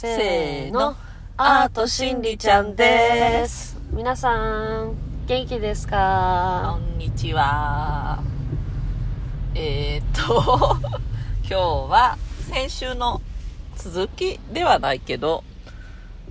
[0.00, 0.94] せーの
[1.36, 4.94] アートしんりちゃんです皆さん
[5.26, 8.22] 元気ですこかんにちは。
[9.56, 10.76] えー、っと、
[11.42, 11.54] 今日
[11.90, 12.16] は
[12.48, 13.20] 先週の
[13.74, 15.42] 続きではないけど、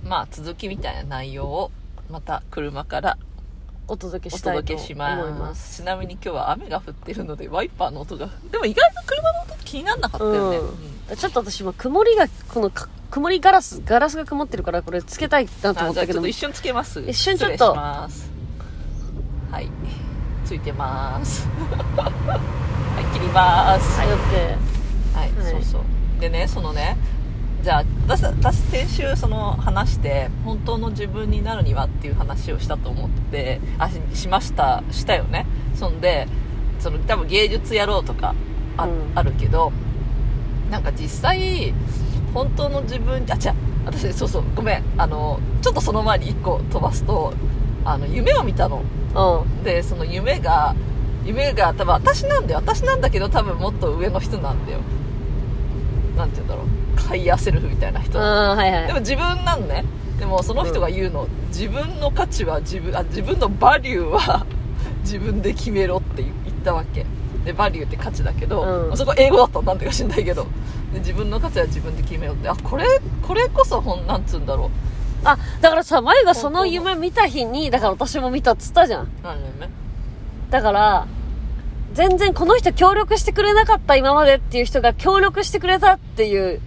[0.02, 1.70] まあ続きみたいな内容を
[2.08, 3.18] また車から
[3.86, 5.38] お届けおしたいと届けし思いま。
[5.40, 10.56] ますすちなみに今日は雨が降ってるのでワイパーの音が、でも意外と車の音気にならなかったよね。
[10.56, 17.00] うんうんちょっと私今曇りがこのか曇りガラスガラスが曇ってるからこれつけたいなと思ったけど一瞬つけます。
[17.06, 17.72] 一瞬ちょっと。
[17.72, 18.08] は
[19.60, 19.68] い。
[20.44, 21.46] ついてます。
[21.96, 24.00] はい、切ります。
[24.00, 24.36] はいオッケ
[25.18, 25.82] はい、はいそうそう
[26.20, 26.96] でねそのね
[27.62, 36.28] じゃあ私私先週その話して本当の自分になるにはっていう話をしたと思ってあししましたしたよねそんで
[36.78, 38.34] その多分芸術やろうとか
[38.76, 39.72] あ,、うんあるけど
[40.70, 41.74] なんか実際
[42.34, 43.54] 本当の自分あ違う。
[43.86, 44.44] 私そうそう。
[44.54, 44.84] ごめん。
[44.96, 47.32] あのちょっとその前に1個飛ばすと
[47.84, 48.82] あの夢を見たの。
[49.14, 49.62] ーうん。
[49.64, 50.74] でその夢が
[51.24, 52.60] 夢が多分私なんだよ。
[52.60, 54.80] 私なんだけど多分もっと上の人なんだよ。
[56.16, 57.00] なんて言うんだろう。
[57.00, 58.18] ハイヤーセルフみたいな人。
[58.18, 58.86] はいはい。
[58.86, 59.84] でも自分なんね。
[60.18, 64.44] でもその人が言うの、自分の価値は自分あ自分のバリューは
[65.02, 67.06] 自分で決めろって言ったわけ
[67.48, 68.96] でバリューって価値だけど、うん。
[68.96, 70.46] そこ英語だったらなんてか知んないけど
[70.92, 72.48] で自分の価値は自分で決めろって。
[72.48, 72.84] あこれ
[73.26, 74.70] これこそほんなんつうんだろ
[75.24, 79.04] あだからさ前がその夢見た日にだから私も見たっつったじゃん。
[79.04, 79.68] う何夢？
[80.50, 81.06] だから、
[81.92, 86.60] 全然この人協力してくれなかった今までっていう人が協力してくれたっていう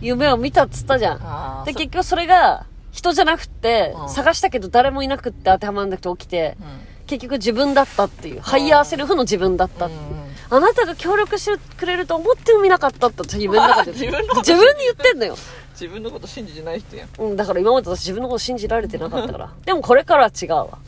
[0.00, 1.64] 夢を見たっつったじゃん。
[1.64, 4.08] で、結局それが人じゃなくって、うん。
[4.08, 9.86] 探したけど誰もいなくって当てはまらなくて起きて、うん結局自分だったっていう、ハイヤーセルフの自分だった。
[9.86, 13.90] うんうんあなたが協力してくれると思ってもみなかったって私自分の中で。
[13.98, 15.36] 自分の自分に言ってんのよ。
[15.72, 19.52] 自分のこと信じてない人やんうん、だから今まで私自分のこと信じられてなかったから。
[19.64, 20.78] でもこれからは違うわ。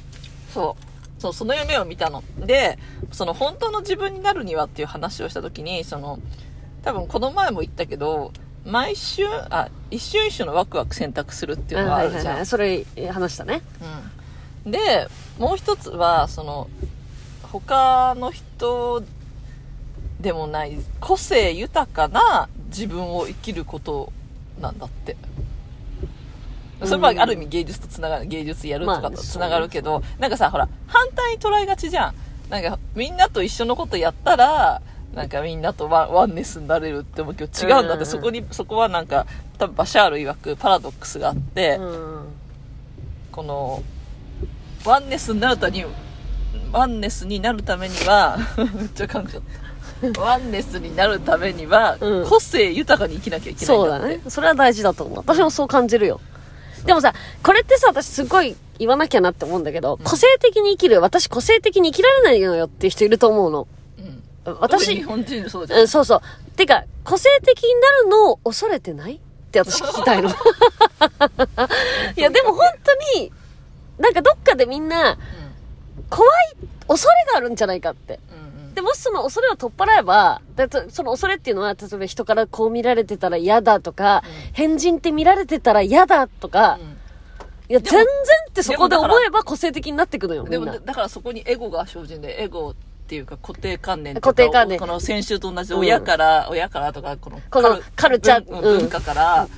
[0.55, 2.79] そうそうその夢を見たので
[3.11, 6.20] その本当の自分になるにはっていう話をした時にその
[6.85, 8.33] 多分この前も言ったけど
[8.64, 12.46] 毎週あ一瞬一瞬のワクワク選択するっていうのがあるじゃん、はいはいはい。
[12.46, 13.62] それ話したね。
[13.80, 14.17] うん、
[14.67, 15.08] で
[15.39, 16.69] もう一つはその
[17.42, 19.02] 他の人
[20.20, 24.13] でもない個性豊かな自分を生きること
[24.61, 25.17] なんだって。
[26.85, 32.14] それはある意味芸術とつながる芸術やるとかまあとつながるけど、なんかさほら反対に捉えがちじゃん。
[32.51, 34.80] なんかみんなと一緒のことやったら
[35.13, 38.07] なんかみんなとワンワンネスになれるって思うけど違うんだって、うん。
[38.07, 39.27] そこにそこはなんか
[39.58, 42.29] 多分バシャール曰くパラドックスがあって、うん。
[43.33, 43.83] この
[44.88, 45.84] ワンネスになるために
[46.72, 49.42] ワンネスになるためには めっちゃ噛んじゃっ
[50.12, 54.20] たワンネスになるためには、うん個性豊かに生きなきゃいけないんそうだね。
[54.28, 55.18] それは大事だと思う。
[55.18, 56.20] 私もそう感じるよ。
[56.86, 57.12] でもさ、
[57.42, 63.66] これってさ、私すごい言わなきゃなって思うんだけど、個性的に生きる、私個性的に生きられないのよっていう人いると思うの。
[64.46, 66.20] うん、私日本人そうじゃん、うん、そうそう。
[66.52, 69.18] てか、個性的になるのを恐れてないっ
[69.50, 70.30] て私聞きたいの。
[72.16, 73.32] いや、でも本当に、
[73.98, 75.19] なんかどっかでみんな、
[76.09, 78.20] 怖い、恐れがあるんじゃないかって。
[78.31, 78.75] うんうん。
[78.75, 84.23] で、もしその恐れを取っ払えば、だとその恐れっていうのは、例えば人からこう見られてたら嫌だとか、
[84.53, 86.98] 変人って見られてたら嫌だとか、うん。
[87.70, 88.05] いや、全然
[88.48, 90.67] ってそこで思えば個性的になってくのよ、でも。
[90.67, 92.75] だからそこにエゴが生じるんでエゴっ
[93.09, 94.79] ていうか固定観念固定観念。
[94.79, 99.48] この先週と同じうん親から、親からとかこのこのカルチャーうん文文化から、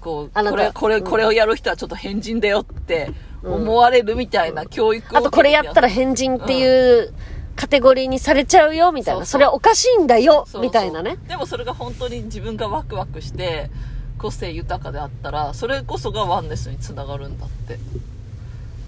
[0.00, 3.10] こうこれこれうんこれをやる人はちょっと変人だよって
[3.42, 7.12] 思われるみたいな教育をあとこれやったら変人っていう
[7.56, 9.26] カテゴリーにされちゃうよ、みたいな。
[9.26, 11.18] それはおかしいんだよみたいなね。
[11.28, 13.70] でもそれが本当に自分がワクワクして
[14.18, 17.78] 個性豊かであったらそれこそがワンネスにつながるんだって。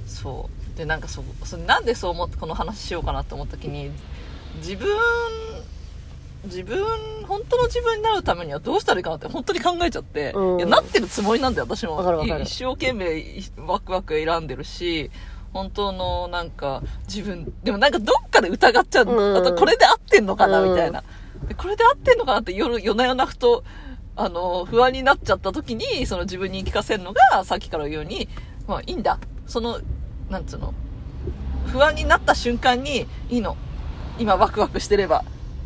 [0.06, 0.78] そう。
[0.78, 3.90] でなんかそそなんでそう思ってこの話しようかなと思った時に
[4.56, 4.88] 自分
[6.44, 6.78] 自分
[7.26, 10.58] 本当の自分になるためにはどうしたらいいかなって本当に考えちゃって、うん。
[10.58, 12.00] いやなってるつもりなんだよ私も。
[12.42, 15.10] 一生懸命ワクワク選んでるし
[15.52, 19.36] 本当のなんか自分でもなんかどっかで疑っちゃう、うん。
[19.36, 20.70] あとこれで合ってんのかなうん。
[20.70, 21.04] みたいな、
[21.46, 23.64] でこれで合ってんのかなって夜夜な夜なふと
[24.16, 28.28] あの不安になっちゃった時にその自分に聞かせるのがさっきから言うように
[28.66, 29.18] まあいいんだ。
[29.46, 29.80] その
[30.28, 30.74] なんつうの。
[31.66, 33.56] 不安になった瞬間にいいの。
[34.18, 35.24] 今ワクワクしてれば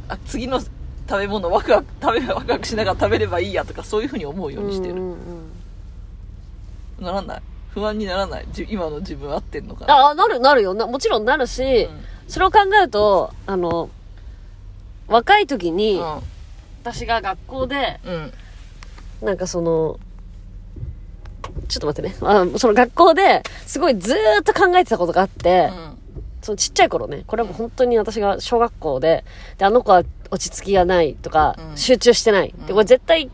[0.08, 0.70] あ次の食
[1.18, 5.16] べ物ワクワク食べワクワクしながら食べればいいやとかそういうふうに思うようにしてる、うんうんうん
[7.00, 7.42] ならない。
[7.70, 8.46] 不安にならない。
[8.52, 10.08] じ今の自分合ってんのかな。
[10.08, 10.72] あ、なる、なるよ。
[10.74, 12.04] な、もちろんなるし、うん。
[12.26, 13.90] それを考えると、あの、
[15.06, 16.22] 若い時に、うん。
[16.82, 18.32] 私が学校で、うん。
[19.20, 19.98] なんかその、
[21.68, 22.16] ちょっと待ってね。
[22.22, 25.95] あその学校で、すごいずーっと考えてたことがあって、うん
[26.46, 29.24] そのちっちゃい頃ね、これはもう本当に私が小学校で、
[29.58, 32.54] で、あの子は落ち着きがないとか、うん集中してない。
[32.66, 33.30] で、これ絶対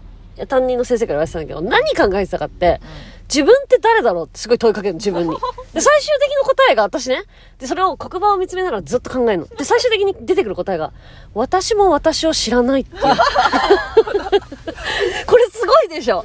[0.48, 2.80] 担任の先生から言われてたんだけど、何考えてたかって、
[3.28, 5.36] 自分って誰だろうってすごい問いかけるの、自分に。
[5.74, 7.24] で、最終的な答えが私ね、
[7.58, 9.46] で、それを黒板を見つめながらずっと考えるの。
[9.46, 10.92] で、最終的に出てくる答えが、
[11.34, 13.02] 私も私を知らないっていう。
[15.26, 16.24] これすごいでしょ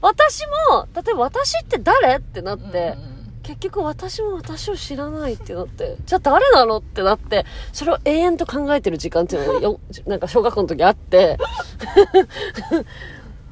[0.00, 3.11] 私も、例えば私って誰ってなって、うん
[3.42, 11.38] 結局私も私を知らないってなって、じゃあ誰なのってなって、それを永遠と考えてる時間っていうのがよ、 なんか小学校の時あって、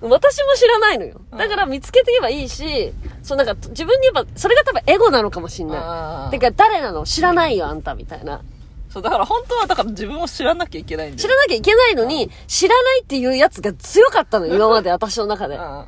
[0.00, 1.20] 私も知らないのよ。
[1.36, 2.92] だから見つけていけばいいし、
[3.22, 6.30] そうなんか自分に言えば、それが多分エゴなのかもしんない。
[6.30, 8.40] てか誰なの知らないよあんたみたいな。
[8.88, 11.18] そう、だから本当は、だから自分を知らなきゃいけないんだよ。
[11.20, 15.56] 知らなきゃいけないのに、知らないっていうやつが強かったのよ、今まで私の中で。
[15.56, 15.86] な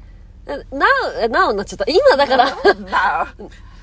[1.25, 1.85] お、なおになっちゃった。
[1.89, 2.85] 今だから、うん。
[2.85, 3.35] なあ。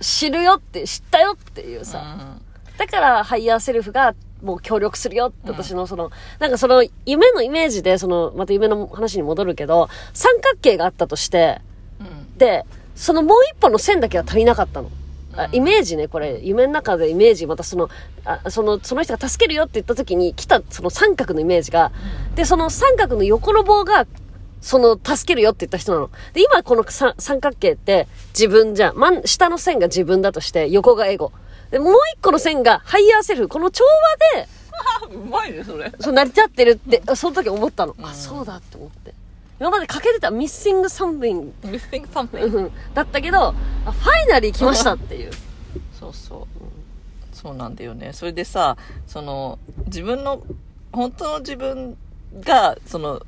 [0.01, 2.37] 知るよって、知ったよっていうさ。
[2.77, 11.59] だから、ハイヤーセルフが、もう協力するよって、私のその、なんかその、夢のイメージで、その、また夢の話に戻るけど、三角形があったとして、
[11.99, 12.37] うん。
[12.37, 12.65] で、
[12.95, 14.89] そのもう一本の線だけは足りなかったの。
[15.35, 17.89] あうんイメージね、これ、夢の中でイメージ、またその、
[18.25, 21.91] あその、その人が助けるよって言った時に来た、その三角のイメージが、
[22.35, 24.07] で、その三角の横の棒が、
[24.61, 26.09] その、助けるよって言った人なの。
[26.33, 28.95] で、今この三三角形って自分じゃん。
[28.95, 31.31] 真ん、下の線が自分だとして、横がエゴ。
[31.71, 33.47] で、もう一個の線がハイヤーセルフ。
[33.49, 33.83] この調
[34.33, 35.91] 和で、あ うまいね、それ。
[35.99, 37.95] そう成り立ってるって、その時思ったの。
[37.97, 39.13] うんあ、そうだって思って。
[39.59, 42.45] 今までかけてた missing something missing something.
[42.45, 43.53] うんだったけど、
[43.85, 45.31] あファイナリー来ましたっていう。
[45.99, 47.35] そうそう。
[47.35, 48.13] そうなんだよね。
[48.13, 48.77] それでさ、
[49.07, 50.41] その、自分の、
[50.91, 51.97] 本当の自分
[52.41, 53.21] が、その、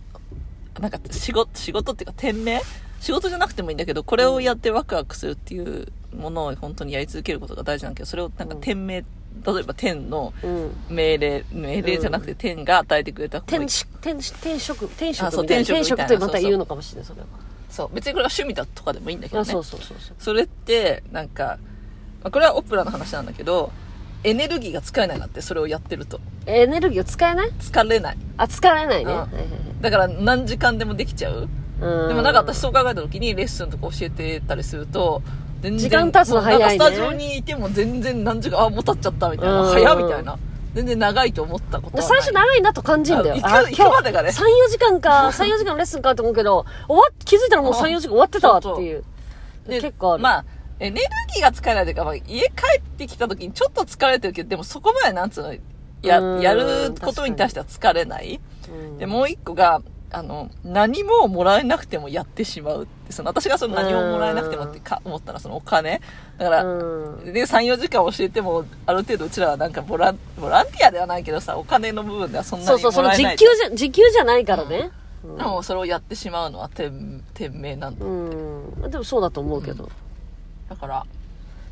[0.81, 2.61] なんか仕事、仕事っていうか店名？
[2.99, 9.05] 仕事じゃなくてもいいんだけど、これをやってワクワクするっていうものを本当にやり続けることが大事なんだけど、それをなんか店名、例
[9.59, 10.71] えば天のうん。
[10.89, 15.27] 命令、命令じゃなくて天が与えてくれた転職、転職、転職、みたいな。
[15.29, 17.27] 転転職とまた言うのかもしれない、それは。
[17.69, 19.51] そう、別にこれが趣味だとかでもいいんだけどあ、ね。
[19.51, 20.15] そうそうそうそう。
[20.19, 21.57] それって、なんか、
[22.21, 23.71] まあこれはオプラの話なんだけど、
[24.23, 26.19] エネルギーが使えないなって、それをやってると。
[26.45, 27.51] エネルギーを使えない？
[27.59, 28.17] 疲れない。
[28.37, 29.13] あ、使えないね。
[29.13, 31.47] うんだから何時間でもできちゃう？
[31.79, 35.23] はいでもなんか私そう考えた時にレッスンとか教えてたりすると、
[35.61, 39.61] 全時間経つの早いねなんかスタジオにいても全然何時間、あ、もう経っちゃったみたいな。
[39.63, 40.37] うん早っみたいな。
[40.75, 42.07] 全然長いと思ったことはない。
[42.07, 43.35] 最初長いなと感じんだよ。
[43.43, 49.03] あ行く行くまでがね3、4時間か、 3、4時間のレッスンかと思うけど、終わっ、気づいたらもう3、4時間終わってたわっていう。
[49.67, 50.23] で結構ある。
[50.23, 50.45] まあ、
[50.81, 52.47] エネルギーが使えないというか、まあ、家帰
[52.79, 55.55] ってきた時にちょっと疲れてるけど、でもそこまでなんつうの、
[56.01, 58.41] やう、んやることに対しては疲れない。
[58.69, 59.81] うんで、もう一個が、
[60.13, 66.01] あの、何ももらえなくてもやってしまうって、その、私がその何ももらえなくてもってか思ったら、そのお金。
[66.37, 67.31] だから、うん。
[67.33, 73.37] で、3、4時間教えても、ある程度うちらはなんかボラン、ボランティアではないけどさ、お金の部分ではそんなにそうそう、そのもらえない。
[73.37, 74.89] 時給じゃ、時給じゃないからね。
[74.95, 75.01] うん
[75.37, 78.03] でもそれをやってしまうのは天、天命なんだ。
[78.03, 78.89] うん。
[78.89, 79.87] でもそうだと思うけど。
[80.71, 81.05] だから、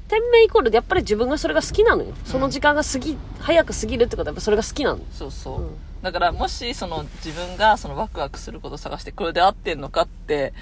[0.10, 2.13] 店名イコールでやっぱり自分がそれが好きなのよ。
[2.25, 5.00] その時間が過ぎ、早く過ぎるってことはやっぱそれが好きなの。
[5.13, 5.62] そうそう。
[5.62, 5.69] うん
[6.01, 10.54] だからもしその自分がそのワクワクすることを探してこれで合ってんのかって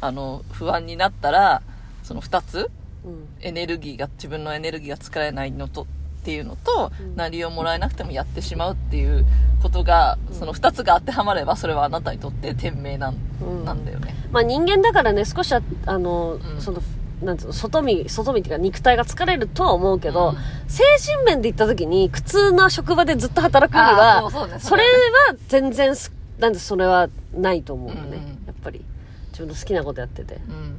[0.00, 1.62] あの不安になったら
[2.04, 2.70] その2つ
[3.04, 3.28] うん。
[3.40, 5.86] エネルギーが自分のエネルギーが使えないのとっ
[6.24, 9.26] ていうのと、うん何をもらえなくてもやってしまうっていう
[9.62, 16.80] ことが、その2つが当てはまればそれはあなたにとって天命なん,、うんなんだよねまあ人間だからね、少しは、あの、うんその、
[17.22, 20.82] なんつうの、外見、外見っていうか肉体が疲れるとは思うけど、うん精
[21.14, 28.16] 神面で言った時に苦痛な職場でずっと働くよりあーは、それは全然す、なんでそれはないと思うよね。
[28.16, 28.84] うんやっぱり。
[29.30, 30.34] 自分の好きなことやってて。
[30.34, 30.74] うん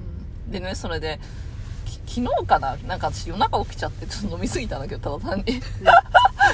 [0.51, 1.19] でねそれで
[2.05, 2.77] き昨日かな？
[2.87, 5.61] なんか私夜中起きちゃってちょっと飲みすぎたんだけどただ単に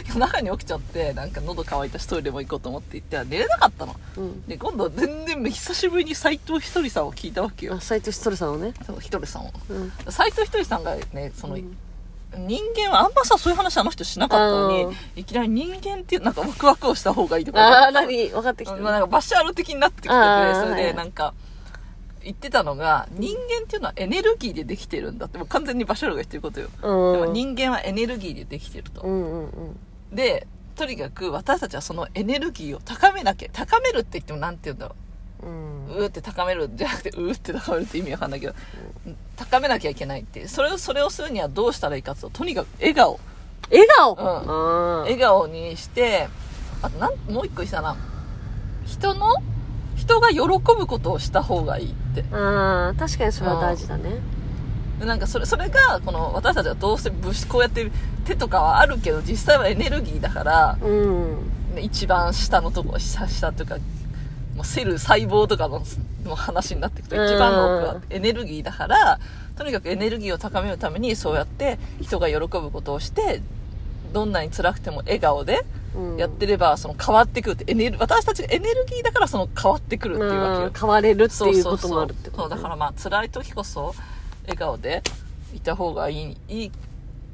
[0.07, 4.45] 夜中に起きちゃってなんか喉乾いたしトイレも行こうと思って行っては寝れなかったのうん。
[4.48, 8.74] で今度全然久しぶりに斎藤ひとりさんを聞いたわけよあ、斎藤ひとりさんをね。
[8.86, 9.91] そうひとりさんをうん。
[10.12, 11.77] 斎藤ひとりさんがねその、うん
[12.33, 18.77] 人間はあんまさそういう話あの人しなかったのにうんいきなり人間っていうなんかワクワクをした方がいいとかああ、なに分かってきた。
[18.77, 21.33] まあ、なんかバシャール的になってきててそれはいでなんか
[22.23, 27.21] 言ってたのが人間っていうのはエネルギーでできてるんだってもう完全にバシャールが言ってることよ、うん。
[27.21, 29.77] でも人間はエネルギーでできてると、うんうんうん。
[30.11, 34.95] でとにかく私たちはそのエネルギーを高めなきゃ高めるって言ってもなんて言うんだろ
[35.43, 35.45] う。
[35.45, 35.87] ん。
[35.87, 38.53] ううーって高めるんじゃなくてうーって高めるって意味わかんないけど、
[39.35, 43.19] 高めなきゃいけないってそれをそれをするにはどうしたらいいかととにかく笑顔。
[43.69, 45.01] 笑顔、うん。
[45.01, 46.27] 笑顔にして
[46.81, 47.95] あとなんもう一個言ってたな。
[48.85, 49.35] 人の
[49.95, 54.11] 人が喜ぶことをした方がいいってあー確かにそれは大事だね。
[54.99, 57.89] でなんかそれそれがこの私たちはどうせ物質こうやって
[58.25, 61.35] 手とかはあるけど実際はエネルギーだからうん。
[61.75, 63.77] ね一番下のとこ下下というか
[64.55, 65.81] もうセル細胞とかの
[66.25, 69.19] の話になっていくとうん一番の奥はエネルギーだから
[69.57, 73.41] とにかくエネルギーを高めるためにそうやって人が喜ぶことをして
[74.13, 75.80] どんなに辛くても笑顔でうん
[76.17, 80.67] やってればその変わってくるってエネル私たちがエネルギーだからその変わってくるっていうわけよ。
[80.67, 80.74] うん。
[80.74, 82.50] 変われるってそういうこともあるってことね。
[82.50, 83.93] そうだからまあ辛い時こそ
[84.43, 85.03] 笑顔で
[85.53, 86.71] いた方がいいいい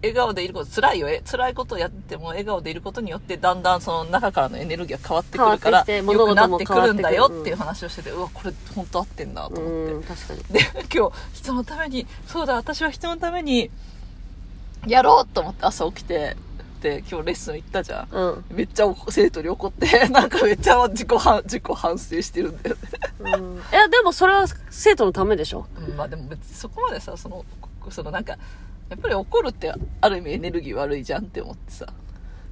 [0.01, 1.09] 笑顔でいること辛いよ。
[1.09, 10.43] え辛いことをやっても笑顔でいることによってだんだんその中からのエネルギーが変わってくるから良くなってくるんだよっていう話をしててうわこれ本当合ってんなと思って、うん、確かに。
[10.53, 10.59] で
[10.93, 13.71] 今日人のためにそうだ私は人のために
[14.85, 16.37] やろうと思って朝起きて
[16.81, 18.15] で今日レッスン行ったじゃん。
[18.15, 18.45] うん。
[18.51, 22.81] めっちゃ生徒に怒って なんかめっちゃ自己反自己反省してるんだよね。
[23.19, 25.65] うん、いや、でもそれは生徒のためでしょ？
[25.87, 27.43] うんまあでも別にそこまでさその
[27.89, 28.33] そのなんか
[28.89, 31.93] やっぱり怒るってある意味エネルギー悪いじゃんって思ってさ、ま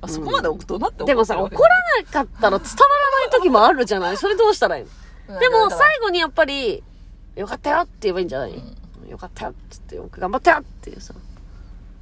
[0.01, 1.69] あ、そこまでどうなって怒ってるでもさ、怒ら
[2.03, 4.17] なかったら伝わらない時もあるじゃない？
[4.17, 4.85] それどうしたらいい
[5.31, 5.39] の？
[5.39, 6.83] でも、最後にやっぱり、
[7.35, 8.53] よかったよって言えばいいんじゃない、
[9.09, 11.13] よかったよっつって、よく頑張ったよっていうさ。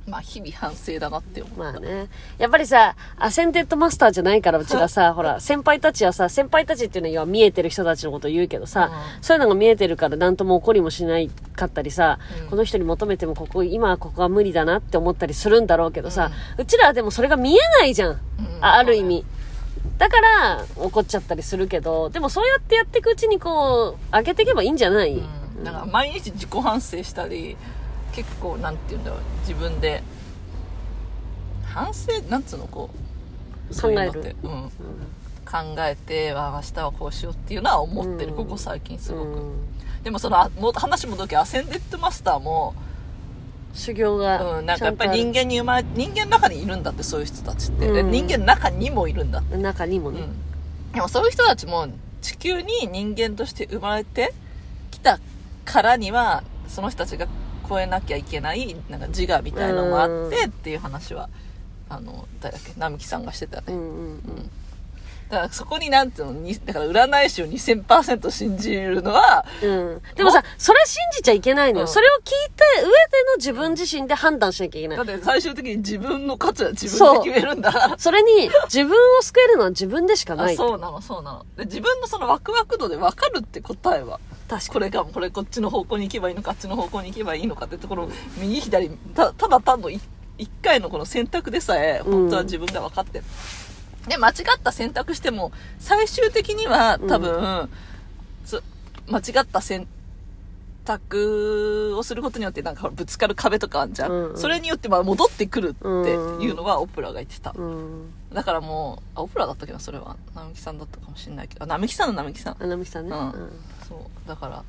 [0.08, 2.08] まあ日々反省だなって思う、まあね。
[2.38, 8.92] やっぱりさ、アセンデッドマスターじゃないから うちがさ、ほら、先輩たちはさ、先輩たちっていうのは見えてる人たちのことを言うけどさ、
[9.22, 12.50] うそういうのが見えてるから何とも怒りもしないかったりさ、うん。
[12.50, 18.12] この人に求めてもここ、今はここは無理だなって思ったりするんだろうけどさ、うちらはでもそれが見えないじゃん。
[18.12, 18.20] うん。
[18.62, 19.26] あある意味。
[19.98, 27.56] だから、怒っちゃったりするけど、でもそうやってやっていくうちにこう、上げていけばいいんじゃない、うん、だから毎日自己反省したり
[28.14, 29.20] 結構なんて言うんだろう。
[29.42, 30.04] 自分で
[31.66, 32.90] 反省なんつうのこ
[33.70, 34.20] うそういうのって。
[34.20, 34.70] 考えるうん、
[35.76, 38.38] 考えてあ明日はこうしようっていうのは思ってる、うん。
[38.38, 40.04] ここ最近すごく、うん。
[40.04, 42.76] でもそのあもう話戻るけどアセンデッドマスターも
[43.74, 48.12] 修行が、うん、なんかやっぱり人間に生まれ人間の中にいるんだってそういう人たちって、うん。
[48.12, 51.88] 人間の中にもいるんだって、間中にもね、うん、でもそういう人たちも
[52.22, 54.34] 地球に人間として生まれて
[54.92, 55.20] きた
[55.66, 57.28] からにはその人たちが
[57.68, 61.30] 超えなきゃいけないなんか自我みたいのもあってっていう話は
[61.90, 64.50] あの誰だっけ並木さんがしてたね、うんうんうん
[65.30, 70.02] だからそこになんていうのにだから占い師を2000%信じるのはうん。
[70.16, 71.86] でもさ、それ信じちゃいけないのよ。
[71.86, 72.90] うんそれを聞いて、上で
[73.32, 74.98] の自分自身で判断しなきゃいけない。
[74.98, 80.54] だって最終的に自分の価値は自分で決めるんだそれに、自分を救えるのは自分でしかない。
[80.54, 84.20] あそうなのそうなので自分のそのワクワク度で分かるって答えは
[84.72, 90.02] これがこれこっちの方向に行けばいいのかあっちの方向に行けばいいのかってところを右左たただ単の一
[90.38, 93.26] 一回のこの選択でさえ本当は自分が分かってる、
[94.08, 97.70] で間違った選択しても最終的には多分、
[98.44, 98.62] そ
[99.08, 99.88] 間違った選
[100.86, 104.30] 択をすることによってなんかぶつかる壁とかあるじゃん、うん。
[104.32, 107.60] うんそれによってまあ戻ってくるっていうのはオプラが言ってた、に。
[107.60, 108.14] うん。
[108.34, 113.16] だからもうあオプラだったっけどそれは並木さんだったかもしれないけどあ並木さんの並木さんあなみきさんね。
[113.16, 113.34] ううんん。
[113.88, 114.64] そうだから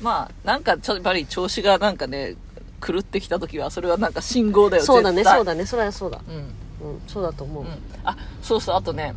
[0.00, 2.36] まあなんかちょやっぱり調子がなんかね
[2.84, 5.66] 狂ってきた時はそれはなんか信号だよそうだね、絶対そうだね。
[5.66, 6.20] それはそうだ。
[6.28, 7.00] うん、うん。
[7.06, 7.64] そうだと思う。
[7.64, 7.68] うん、
[8.04, 9.14] あそうそうあとね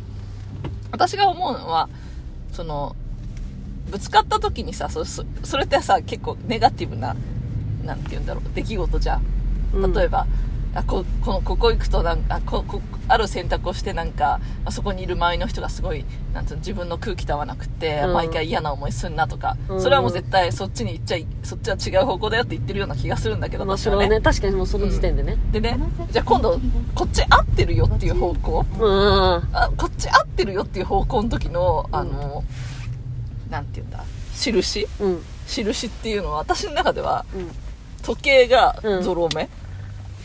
[0.92, 1.88] 私が思うのは
[2.52, 2.94] その
[3.90, 7.16] ぶつかった時にさそそそれってさ結構ネガティブな
[7.84, 9.22] なんて言うんだろう出来事じゃん
[9.94, 10.26] 例えば、
[10.76, 16.04] あここのここ行くとなんかここある選択をしてなんかあそこにいる周りの人がすごい
[16.34, 18.12] なんつうの自分の空気と合わなくて、うん。
[18.12, 19.80] 毎回嫌な思いすんなとか、うん。
[19.80, 25.38] それはもう絶対そっちに行っちゃいそっちは違う方向だよって言ってるような気がするんだけどまあ、それはね、確かにもうその時点でね。
[25.50, 25.78] でね
[26.10, 26.60] じゃあ今度
[26.94, 28.66] こっち合ってるよっていう方向？
[28.78, 29.56] うん。
[29.56, 32.44] あこっち合ってるよっていう方向の時のあの、
[33.48, 34.04] なんて言うんだ？
[34.34, 34.86] 印？
[35.00, 35.22] うん。
[35.46, 37.50] 印っていうのは私の中ではうん。
[38.02, 39.02] 時計がうん。
[39.02, 39.48] ゾロ目、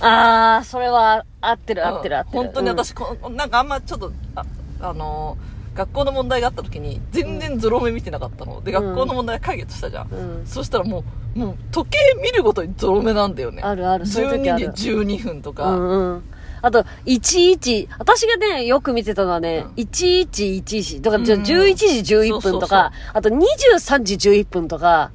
[0.01, 2.43] あー、それは合ってる合ってる合ってる。
[2.43, 4.45] 本当に私、こなんかあんまちょっとあ
[4.81, 10.39] あのー学校の問題があった時に全然ゾロ目見てなかったのでうん学校の問題解決したじゃん、うん。
[10.39, 10.45] うん。
[10.45, 11.03] そしたらも
[11.35, 14.67] うもう時計見るごとにゾロ目なんだよねあるある、そういう時ある。
[14.67, 16.23] 12時12分とか、うんうん。
[16.61, 25.11] あと、11、私がね、よく見てたのはね、うん1111とか、じゃあうん11時11分とか、あと23時11分とか、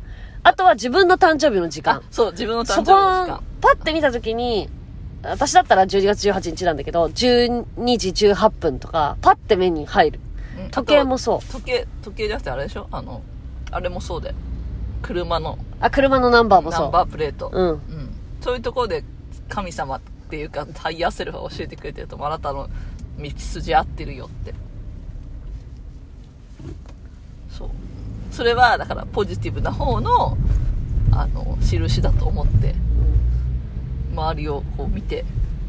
[0.46, 2.02] あとは自分の誕生日の時間あ。
[2.10, 4.68] そう自分の誕そこ生日の時間、パッて見たときに、
[5.24, 10.20] 私だったら12月18日なんだけど、12時18分とか、パッて目に入る。
[10.60, 12.86] うん時計もそあと時計時計じゃなくてあれでしょ？
[12.90, 13.22] あの
[13.72, 14.34] あれもそうで
[15.02, 15.64] 車のう。
[15.80, 17.60] あ、車のナンバーもナンそバープレート、う。
[17.60, 17.68] うん。
[17.70, 17.80] うん
[18.40, 19.04] そういうところで
[19.48, 20.00] 神様っ
[20.30, 22.68] ていうかハイヤーセルフが教えてくれてるとあなたの
[23.18, 24.54] 道筋合ってるよって
[28.30, 30.36] それはだからポジティブな方の
[31.12, 32.74] あの印だと思って
[34.12, 35.24] 周りをこう見て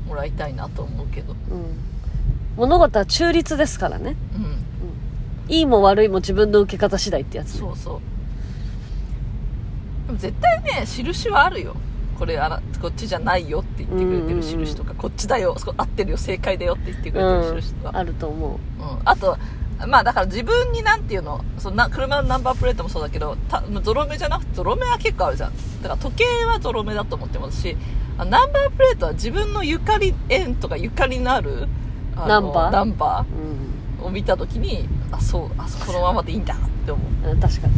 [0.07, 1.59] もらいたいなと思うけどうん。
[1.59, 1.65] うん。
[2.55, 4.15] 物事は中立ですからね。
[4.35, 4.57] うん
[5.49, 7.59] いいも悪いも自分の受け方次第ってやつね。
[7.61, 8.01] そうそ
[10.05, 11.75] うでも絶対ね印はあるよ
[12.19, 18.49] これあらこっちじゃないよって言ってくれてる印とか、こっちだよそこ合ってるよ正解だよって言ってくれてる印とか、あると思う。
[18.51, 18.57] うん
[19.05, 19.37] あと
[19.85, 25.53] まあだから自分になんていうのそのな車のナンバープレートもそうだけどたゾロ目じゃなくてゾロ目は結構あるじゃん
[25.83, 27.77] だから時計はゾロ目だと思ってますし
[28.17, 31.67] あナンバープレートは自分のゆかり縁とかゆかりのある
[32.15, 32.71] あのナンバー？
[32.71, 33.25] ナンバ
[33.99, 34.03] うん。
[34.03, 37.73] ーを見た時にあそうあそこのままでいいんだって思ううん確かに。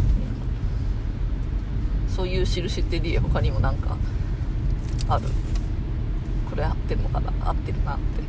[2.08, 3.96] そういう印ってリエ他にもなんか
[5.08, 5.24] ある？
[6.50, 7.32] これ合ってるのかな？
[7.48, 8.20] 合ってるなって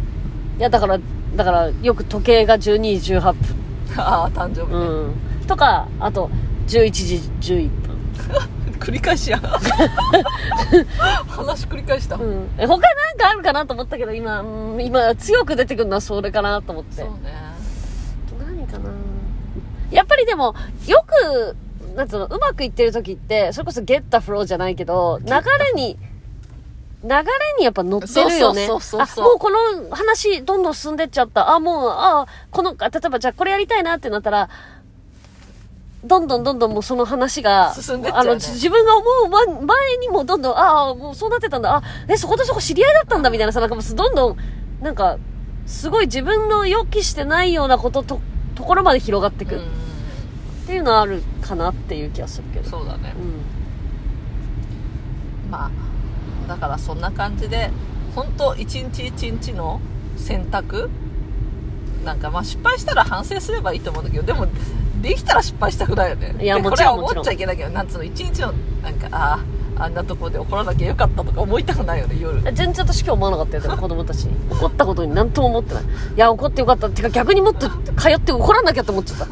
[0.60, 1.00] いや、だから、
[1.36, 3.56] だから、よく時計が12時18分。
[3.98, 5.48] ああ誕生日ね、うん。
[5.48, 6.30] とか、あと、
[6.68, 7.92] 11時11分。
[8.82, 9.38] 繰り返しや
[11.28, 12.50] 話繰り返した、うん。
[12.58, 17.02] え他なんかあるかなと思ったけど、今、うん今強く出てくるのはそれかなと思って。
[17.04, 17.52] そうね
[18.40, 18.90] 何かな
[19.92, 20.56] やっぱりでも、
[20.88, 21.56] よく、
[21.96, 25.98] なんつうの、うまくいってる時って、それこそゲッタフローじゃないけど、流れに、
[27.04, 27.24] 流れ
[27.58, 28.68] にやっぱ乗ってるよね。
[28.68, 31.54] そうそうそうもうこの話どんどん進んでっちゃった。
[31.54, 34.50] あ、もう、あ、この、あ例えばじゃあこれやりたいなってなったら、
[36.04, 41.76] どんどんどんどんもうその話が、進んでっちゃうねあの、じ自分が思うま前にもどんどん、ああ、もうそうなってたんだ。
[41.76, 44.38] あ、え、そことそこ知り合いだったんだみたいなさ、なんかもうどんどん、
[44.82, 45.18] なんか、
[45.66, 48.22] すごい自分の予期してないようなことと、
[48.56, 49.56] ところまで広がってく。
[49.56, 49.62] うっ
[50.68, 52.68] ていうのはあるかなっていう気がするけど。
[52.68, 53.14] んそうだね
[55.46, 55.52] うん。
[55.52, 55.91] まあ
[56.52, 57.72] だからそんな感じで
[58.14, 59.80] 本当一日一日の
[60.18, 60.90] 選択？
[62.04, 64.48] なんかまあ失敗したら反省すればいいと思うんだけどでも
[65.02, 69.46] できたら失敗したくないよねいやでもちろんこれは思っちゃいけないけどなんつうの一日のなんかあ
[69.78, 74.36] ああんなとこで怒らなきゃよかったとか思いたくないよね夜全然私今日思わなかったよ、でも 子供たちに。
[74.52, 75.84] 怒ったことに何とも思ってない。
[75.84, 75.88] い
[76.18, 76.90] や、怒ってよかった。
[76.90, 79.28] てか逆にもっと通って怒らなきゃって思っちゃった。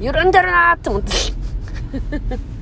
[0.00, 1.12] 緩んでるなーって思って。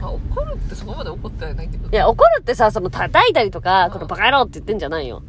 [0.00, 1.88] まあ、怒るってそこまで怒ってはいないけど。
[1.90, 5.22] いや、怒るってさ、その叩いたりとか、このバカ野郎って言ってんじゃないよ。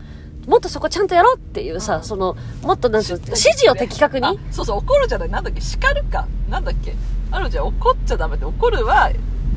[0.48, 2.04] もっとそこちゃんとやろうっていうさ、うん。
[2.04, 4.26] その、もっとなんつうの指示を的確に？
[4.26, 4.34] あ。
[4.50, 5.30] そうそう怒るじゃない。
[5.30, 5.62] なんだっけ？
[5.62, 6.28] 叱るか。
[6.50, 6.96] なんだっけ？
[7.32, 9.12] あるじゃん怒っちゃダメで怒るは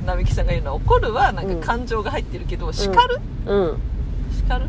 [0.05, 1.61] 並木さんが言うのは怒るはなんうん。
[1.61, 3.21] か感情が入ってるけど、叱る？
[3.47, 3.69] うん。
[3.69, 3.79] うん。
[4.37, 4.67] 叱る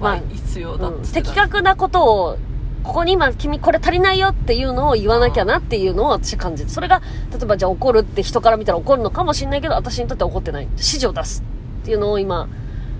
[0.00, 1.02] まあは、必要だっうん。
[1.02, 2.38] 的確なことを、
[2.86, 6.70] ここに今君これ足りないよっていうのを言わなきゃなっていうのを私感じて。
[6.70, 10.64] それが、例えばじゃあ怒るって人から見たら怒るのかもしれないけど、私にとっては怒ってない。
[10.64, 11.42] 指示を出す
[11.82, 12.48] っていうのを今、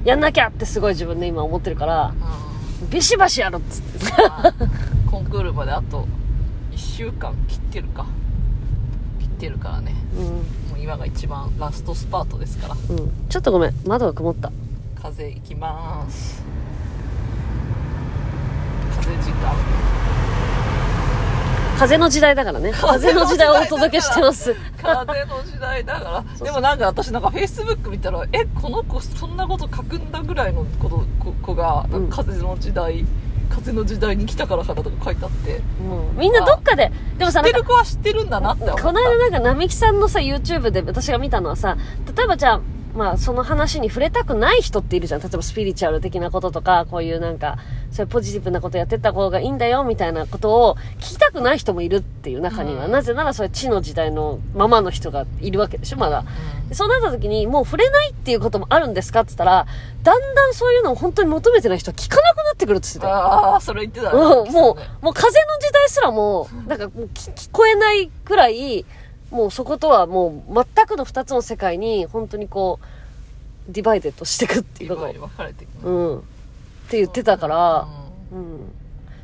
[0.04, 4.04] やんなきゃってすごい自分で今思ってるから、うんビシバシやるっつって。
[4.12, 4.54] ま あ
[5.10, 6.06] コンクールまであと
[6.72, 8.06] 1週間切ってるか
[9.18, 12.78] 切ってるからねうもう今が一番ラストスパートですからん。
[12.78, 13.10] うん。
[13.28, 13.74] ちょっとごめん。
[13.86, 14.52] 窓が曇った。
[15.00, 16.75] 風行きます風
[19.22, 19.54] 時間
[21.78, 22.72] 風の時代だからね。
[22.72, 24.56] 風の時代をお届けしてます。
[24.80, 33.04] 風の時代だからでもなんか私なんかフェイスブック見たらえこの子そんなこと書くんだぐらいのこと子子がうん風の時代、
[33.50, 41.76] 風の時代に来たからかなとか書いてあってもうみんなどっかで、でもさ、知ってる子は知ってるんだなって思ったこの間なんか、並木さんのさ、YouTube で私が見たのはさ、
[42.16, 42.60] 例えばじゃあ、
[42.94, 45.20] まあ、その話に触れたくない人っているじゃん。
[45.20, 47.58] 例えばスピリチュアル的なこととか、こういうなんか、
[47.90, 56.24] そういうポジティブなことやってった方がいいんだよ、みたいなことを聞きたくない人もいるっていう中には、うんなぜならそういう地の時代のままの人がいるわけでしょ、まだ。
[56.68, 59.66] でそうなった時に、もう触れないっていうこともあるんですかって言ったら、
[60.02, 63.14] だんだんそういうのを本当に求めてない人は聞かなくなってくるって言ってたよ。
[63.14, 68.84] ああそれ言ってたねうん、もねう、もう風の時代すらもう、なんかもう聞聞こえないくらい、
[69.30, 75.12] もうそことはもう全くの二つの世界に、本当にこう、ディバイデットしていくっていうこと。
[75.12, 76.22] 分かれていくねうん。
[76.86, 77.88] って言ってたから、
[78.32, 78.72] うん。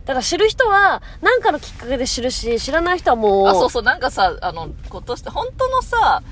[0.05, 6.22] だから知る人は、何かのきっかけで知るし、知らない人はもう、あそうそうなんかさあの今年本当のさ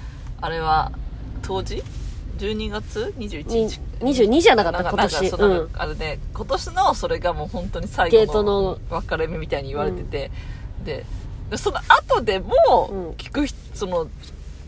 [0.41, 0.93] あれは
[1.43, 1.83] 当時
[2.39, 3.81] ？12月？21日？
[4.03, 10.31] に22じゃなかったん今年なんかそうなんあれね今年のそれがもう本当に最後のの分かれ目みたいに言われてて、
[10.85, 11.05] で
[11.51, 13.11] でその後でもうん。
[13.13, 14.09] 聞く人その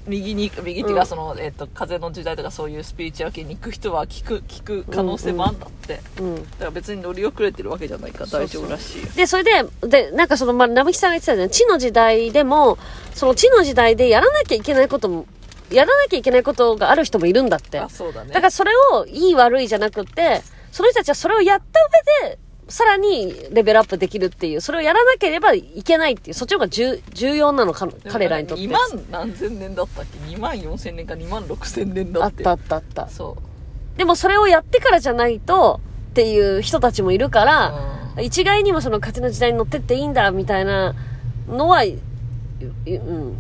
[0.07, 6.35] 右に右っていううんかその、えっと風の時代とかそういうスピリチュアル系に行く人は聞く聞く可能性もあんだって、うん。
[6.37, 9.51] だから別に乗り遅れてるわけじゃないから大丈夫らしいよで、それで、
[9.83, 11.51] で、なんかその、まあ、並木さんが言ってたじゃん。
[11.51, 12.79] 地の時代でも、
[13.15, 15.27] その地の時代でやらなきゃいけないことも、
[15.71, 17.79] やらなきゃいけないことがある人もいるんだって。
[17.79, 21.81] あそうだねだからそれをいい悪いじゃなくって、その人たちはそれをやった
[22.25, 22.39] 上で、
[22.73, 28.65] さらにレベルアップできるっていう、それをやらなければいけないっていう、そっちの方が重重要なのか、彼らにとって。
[28.65, 28.81] 2万
[29.11, 33.09] 何千年だったっけ？2万4千年か2万6千年だっあってたあったあった。
[33.11, 33.37] そ
[33.95, 33.99] う。
[33.99, 35.81] でもそれをやってからじゃないと、
[36.13, 37.75] っていう人たちもいるから、
[38.17, 38.25] うん。
[38.25, 40.95] 一概にもその風の時代に乗ってっていいんだ、みたいな
[41.49, 41.99] のは、い
[42.87, 43.39] いうん、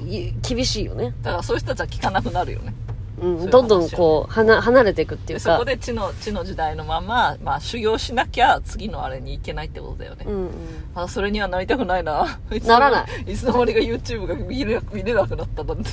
[0.00, 1.14] い厳しいよね。
[1.22, 2.74] だからそういう人たちは聞かなくなるよね
[3.20, 5.50] うん、どんどんこう、はな、離れていくっていうか。
[5.50, 10.50] でそこで地の地の時代のまま、まあ、修行しなきゃ次のあれに行けないってことだよね、うんうん。
[10.94, 12.38] あそれにはなりたくないな。
[12.66, 13.32] ならない。
[13.32, 15.90] いつの間にか YouTube が見れ見れなくなったなんて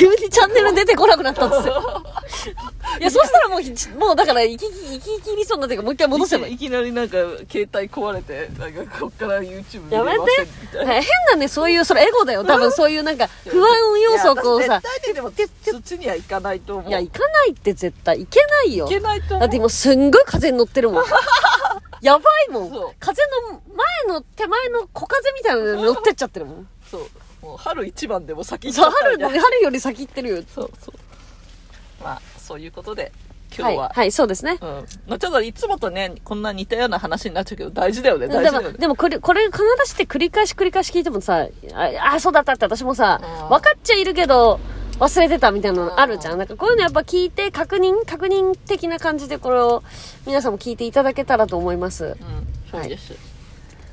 [0.00, 2.02] 急にチャンネル出てこなくなったんですよ。
[3.00, 6.54] いや、そしたらもうひ、もうだから、生き、生き切りそうになってるから、もう一回戻せばいい。
[6.54, 7.16] いきなりなんか
[7.50, 12.44] 携帯壊れてなんかこっから YouTube やめて変なね、そういう、それエゴだよ。
[12.44, 15.30] 多分そういうなんか、不安要素をこうさ絶対にでも
[15.82, 18.90] 土には行かないと思ういや、行かないって絶対、行けないよ行。
[18.90, 21.04] けないと思うだって今すんごい風に乗ってるもん。
[22.00, 22.70] やばいもん。
[22.98, 26.68] 風の前の手前の小風みたいなのに乗ってっちゃってるもん。
[26.90, 27.06] そう
[27.42, 30.42] もう春一番でも先行っちゃったみたいな春より先行ってるよ。
[30.54, 30.94] そうそう
[32.02, 33.12] まあそういうことで
[33.56, 34.58] 今はい、日は、はい、そうですね。
[34.60, 34.86] うん。
[35.08, 38.78] まあ、ちょっといつもとね、こんな似たような話になっちゃうけど、大事だよね、大でも事だよ、ね。
[38.78, 44.60] でもこれ、これ必ずして繰り返し繰り返し聞いてもさ、あ、あそうだったって私もさうん、分かっちゃいるけど、
[45.00, 46.38] 忘れてたみたいなのあるじゃん。
[46.38, 49.82] なんかこういうのやっぱ聞いて、確認、確認的な感じでこれを
[50.26, 52.04] 皆さんも聞いていただけたらと思います。
[52.04, 52.16] うん、
[52.70, 53.29] そうです。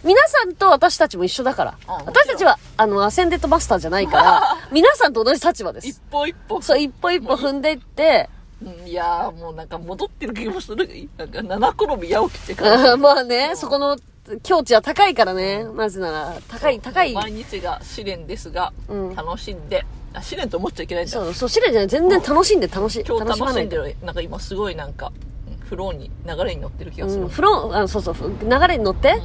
[0.08, 1.78] 皆さんと私たちも一緒だから。
[2.06, 6.02] 私たちは、あの、アセンデッドマスターじゃないから、 皆さんと同じ立場で一す。
[6.10, 6.62] 歩一歩。
[6.62, 8.30] そう、一歩一歩踏んでいって、
[8.64, 10.90] うんいやー、もうなんか戻ってる気もする。
[11.18, 12.98] なんか七転び八起きって感じ。
[12.98, 13.98] まあね、そこの
[14.44, 15.66] 境地は高いからね。
[15.66, 17.14] なぜなら、高い、高い。
[17.14, 21.12] 毎日が試練ですが、うん楽しんで、あ試練と思っちゃいけないんだ。
[21.12, 21.88] そう、そう、試練じゃない。
[21.88, 23.04] 全然楽しんで楽しい。
[23.06, 23.96] 今日楽しんでる。
[24.02, 25.12] なんか今すごいなんか、
[25.50, 27.24] うんフローに、流れに乗ってる気がする。
[27.24, 29.22] うん、フロー、あそうそう、流れに乗って。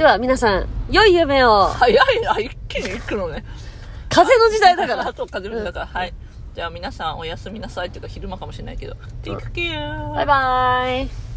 [0.00, 1.66] では、皆さん、良い夢を。
[1.66, 3.44] 早いな、一気に行くのね。
[4.08, 5.12] 風の時代だからあ。
[5.12, 6.14] と風邪だから、はい。
[6.54, 8.96] じゃあ皆さんおやすみなさいっていうか昼間かもしれないけど。
[9.22, 10.14] Take care!
[10.14, 11.29] バイバーイ。